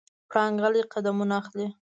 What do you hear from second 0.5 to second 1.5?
غلی قدمونه